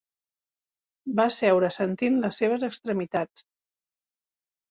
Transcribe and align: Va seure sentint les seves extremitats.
Va 1.19 1.25
seure 1.35 1.69
sentint 1.75 2.17
les 2.23 2.41
seves 2.43 2.65
extremitats. 2.69 3.45